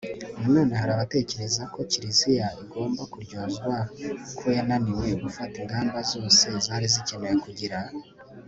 Nanone 0.39 0.73
hari 0.79 0.91
abatekereza 0.93 1.61
ko 1.73 1.79
Kiliziya 1.91 2.47
igomba 2.63 3.01
kuryozwa 3.11 3.73
ko 4.37 4.45
yananiwe 4.57 5.07
gufata 5.23 5.55
ingamba 5.63 5.97
zose 6.11 6.45
zari 6.65 6.87
zikenewe 6.93 7.35
kugira 7.45 7.79